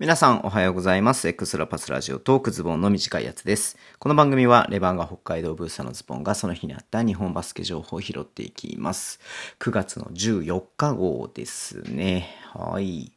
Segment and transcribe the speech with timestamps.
[0.00, 1.26] 皆さんおはようございます。
[1.26, 3.76] エクストラパスラジオトークズボンの短いやつです。
[3.98, 9.18] この番組はレバンガ北海道ブースターのズボンがその日にあった日本バスケ情報を拾っていきます。
[9.58, 12.28] 9月の14日号ですね。
[12.54, 13.10] はい。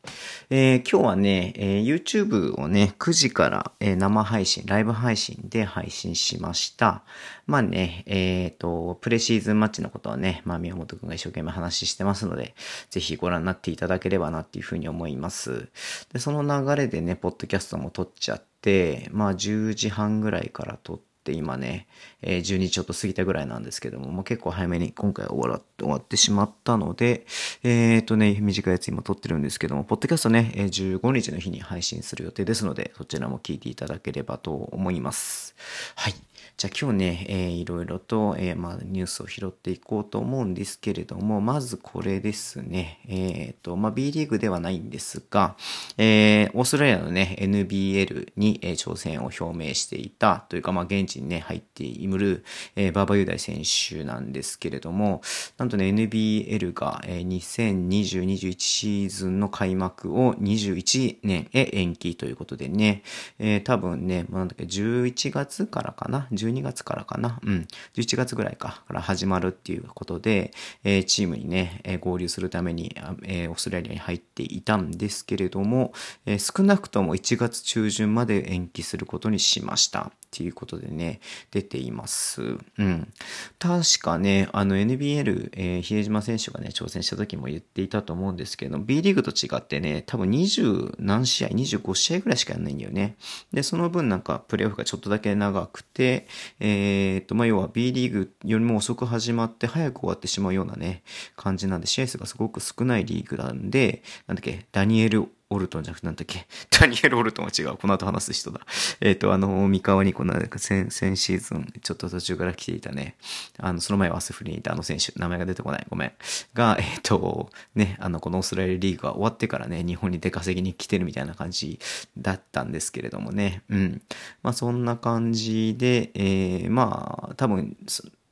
[0.50, 7.04] えー今日はね、えー YouTube をね、9時から、えー生配信、ライブ配信で配信しました。
[7.46, 12.56] まあね、えっ、と、プレシーズンマッチのことはね、まあ宮本くんが一生懸命話してますので、
[12.90, 15.70] ぜひご覧になっていただければなっていうふうに思います。
[16.12, 21.88] で、その流れでね、ポッドキャストも撮っちゃって、まあ10時半ぐらいから撮って、今ね、
[22.24, 27.26] え12時ちょっと過ぎたぐらいなんですけども、もう結構早めに今回終わら終わってしまったので、
[27.64, 35.56] えっ、とね、短いやつ今撮ってるんですけども、ポッドキャストね、え15日の日に配信する予定ですので、そちらも聞いていただければと思います。
[35.96, 36.16] はい。
[36.58, 43.00] じゃあ今日ね、えーいろいろと、えーまあ、ニュースを拾っていこうと思うんですけれども、まずこれですね。
[43.08, 45.56] えっ、と、まあ、B リーグではないんですが、
[45.98, 52.44] えーオーストラリアのね、NBL に、えー挑戦を表明していたというか、まあ、現地にね、入っている、
[52.76, 55.22] えー、馬場雄大選手なんですけれども、
[55.58, 63.04] なんとね、NBL が、えー2020-21シーズンの開幕を21年へ延期ということでね、
[63.40, 67.68] えー多分ね、まあなんだっけ、11月からかな ?12 月からかなうん。
[67.96, 75.94] 11月ぐらいか、から始まるっていうことで、えーチームにね、えー合流するために、えーオーストラリアに入っていたんですけれども、
[76.26, 80.12] えー少なくとも1月中旬まで延期することにしました。
[80.32, 81.20] っていうことでね、
[81.52, 82.42] 出ています。
[82.78, 83.12] うん。
[83.60, 93.18] 確かね、あの NBL、えー比江島選手がね、挑戦した時も言っていたと思うんですけど、B リーグと違ってね、多分20何試合、25試合ぐらいしかやんないんだよね。
[93.52, 96.21] で、その分なんかプレイオフがちょっとだけ長くて、
[96.60, 101.04] えーっと、まあ、要は B リーグよりも遅く始まって早く終わってしまうようなね、
[101.36, 106.48] 感じなんで、試合数がすごく少ないリーグなんで、なんだっけ、ダニエル・オルトンじゃなくてなんだっけ？
[106.80, 107.78] ダニエル・オルトンは違う。
[107.78, 108.62] この後話す人だ。
[109.02, 113.16] えっ、と、あの、三河にこの先先シーズン、ちょっと途中から来ていたね。
[113.58, 115.86] あの、その前はアスフリにいたあの選手、名前が出てこない。
[115.90, 116.12] ごめん。
[116.54, 121.80] が、えっ、と、ね、あの、このオーストラリアリーグが終わってからね、日本に出稼ぎに来てるみたいな感じ
[122.18, 123.64] だったんですけれどもね。
[123.70, 124.02] うん。
[124.44, 127.76] まあ、そんな感じで、えー、まあ、多分、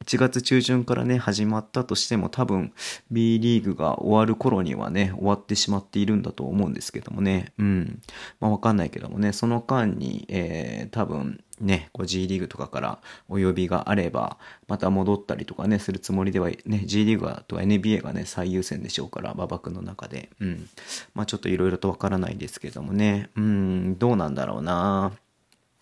[0.06, 2.74] 1月中旬からね、始まったとしても多分
[3.12, 7.52] B リーグが終わる頃にはね、終わってしまっているんだと思うんですけどもね。
[7.58, 8.02] うん。
[8.40, 20.30] まあわかんないけどもね、その間に、えー、多分ね、G リーグとかからお呼びがあれば、また戻ったりとかね、するつもりではね、G リーグは NBA がね、最優先でしょうから、馬場君の中で。
[20.40, 20.70] うん。
[21.14, 23.30] まあちょっといろいろとわからないですけどもね。
[23.36, 25.12] うん、どうなんだろうな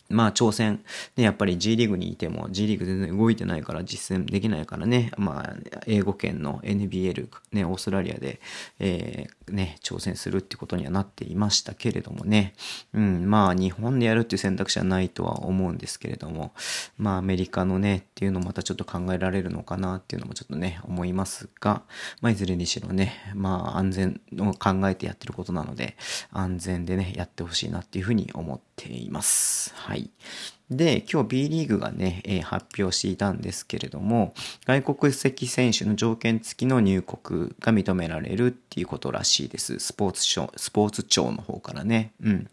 [0.09, 0.84] まあ挑戦、
[1.16, 8.40] ね、やっぱり G リーグにいても G リーグ全然動いてないから実践できないからね、まあ英語圏の NBL、ね、オーストラリアで、
[8.79, 12.53] えーね、挑戦するってことにはなっていましたけれどもね、
[12.94, 16.53] うん、まあ日本でやるっていう選択肢はないとは思うんですけれども、
[16.97, 21.81] まあアメリカのね、っていうのもまたちょっと考えられるのかなっていうのもちょっとね、思いますが、
[22.22, 25.95] まあいずれにしろね、まあ安全を考えてやってることなので、
[26.31, 29.73] 安全でね、やってほしいなっていうふうに思ってています。
[29.75, 30.09] はい。
[30.69, 34.33] で、今日 B リーグがね、えー発表していたんですけれども、
[34.65, 39.79] 外国籍選手の条件付きの入国が認められるっていうことらしいです。
[39.79, 42.11] スポーツ庁、スポーツ庁の方からね。
[42.21, 42.49] うん。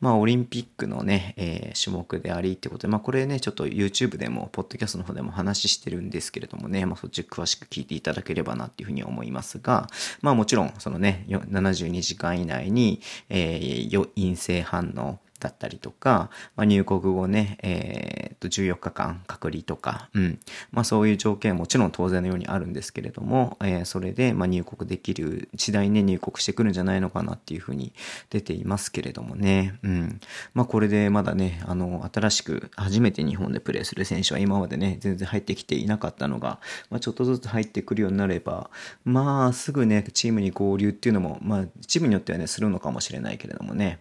[0.00, 9.88] まあ、オリンピックのね、えー種目でありってことで、まあ、これね、ちょっと YouTube でも、ポッドキャストの方でも話してるんですけれどもね、まあ、そっち詳しく聞いていただければなっていうふうに思いますが、
[10.20, 20.38] まあ、もちろん、そのね、72時間以内に、えー陰性反応、だったりとか、まあ、入国後ね、えーっと、14日間隔離とか、うん。
[20.70, 27.92] まあ、そういう条件はもちろん当然のようにあるんですけれども、えーそれで、ま、入国できる、次第にね、入国してくるんじゃないのかなっていうふうに
[28.30, 30.20] 出ていますけれどもね、うん。
[30.54, 36.60] まあ、これでまだね、あの、新しく初めて日本でプレーする選手は今までね、全然入ってきていなかったのが、
[36.90, 38.70] ま、ちょっとずつ入ってくるようになれば、
[39.04, 43.98] まあ、すぐね、チームに合流っていうのも、まあ、チームによってはね、するのかもしれないけれどもね、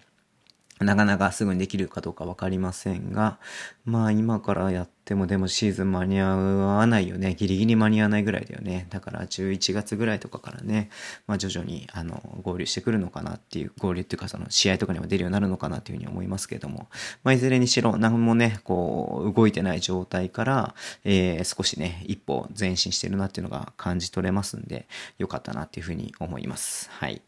[0.83, 3.37] なかなかすぐにできるかどうかわかりませんが、
[3.85, 7.35] まあ今からやってもでもシーズン間に合わないよね。
[7.35, 8.87] ギリギリ間に合わないぐらいだよね。
[8.89, 10.89] だから11月ぐらいとかからね、
[11.27, 16.87] まあ徐々にあの合流してくるのかなっていう、合流っていうかその試合とかにも出るようになるのかなっていうふうに思いますけれども、
[17.23, 24.87] まあいずれにしろ何もね、こう動いてない状態から、えー少しね、一歩前進してるなっていうのが感じ取れますんで、
[25.17, 26.89] よかったなっていうふうに思います。
[26.91, 27.21] はい。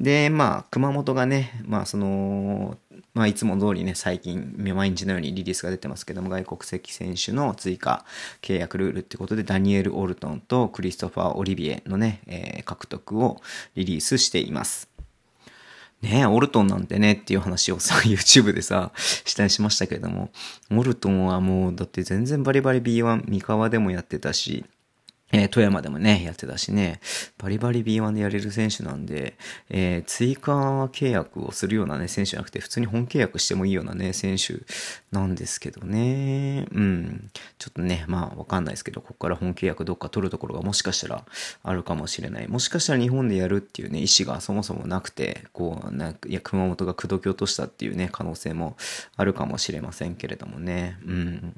[0.00, 2.76] で、まあ、熊本がね、まあ、その、
[3.14, 8.06] まあ、いつも通りね、最近、毎日のようにリリースが出てますけども、外国籍選手の追加
[8.40, 13.42] 契約ルールってことで、ダニエル・オルトンとクリストファー・オリビエのね、えー獲得を
[13.74, 14.88] リリースしています。
[16.00, 20.30] ねオルトンなんてねっていう話をさ、 YouTube でさ、したりしましたけども、
[20.70, 24.64] オルトンはもう、だって全然バリバリ B1、三河でもやってたし、
[25.32, 27.00] えー、富山でもね、やってたしね、
[27.38, 29.36] バリバリ B1 でやれる選手なんで、
[29.70, 30.52] えー、追加
[30.86, 34.60] 契約をするようなね、選手じゃなくて、普通に本契約してもいいようなね、選手
[35.10, 36.66] なんですけどね。
[36.70, 37.30] うん。
[37.58, 41.24] ちょっとね、まあわかんないですけど、ここから本契約どっか取るところがもしかしたら
[41.62, 42.48] あるかもしれない。
[42.48, 48.76] もしかしたら日本でやるっていうね、意思がそもそもなくて、こう、なんか、いや、熊本が口説き落としたっていうね、可能性も
[49.16, 50.98] あるかもしれませんけれどもね。
[51.06, 51.56] うん。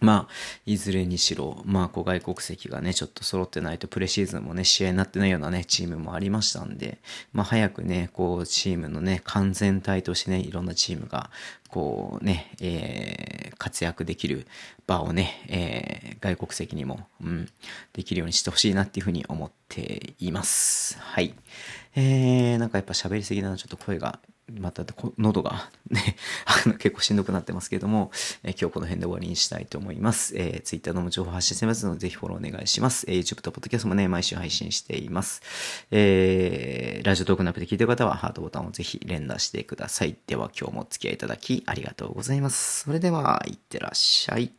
[0.00, 0.32] まあ、
[0.66, 6.98] いずれにしろ、まあ、こう外国籍がね、ちょっと揃ってないと、プレシーズンもね、試合になってないようなね、チームもありましたんで、
[7.32, 11.30] まあ、早くね、こう、チームのね、完全体としてね、いろんなチームが、
[11.68, 14.46] こうね、えー、活躍できる
[14.86, 17.48] 場をね、えー、外国籍にも、うん、
[17.92, 20.98] できるようにしてほしいなっていうふうに思っています。
[21.00, 21.34] はい。
[21.96, 24.20] えー、なんかやっぱ喋りすぎだな、ちょっと声が
[24.52, 24.84] また
[25.18, 28.12] 喉がね、 あの結構しんどくなってますけども、
[28.44, 30.34] えー、今日この辺で終わりにしたいと思います。
[30.36, 33.06] えー、Twitter のも情報発信してますので、ぜひフォローお願いします。
[33.08, 35.40] えー、YouTube と Podcast もね、毎週配信しています。
[35.90, 40.16] えー、ラジオトークのアップで聞いてる方は、ハートボタンをぜひ連打してください。
[40.26, 42.84] では今日もお付き合いいただきありがとうございます。
[42.84, 44.52] それでは、いってらっしゃい。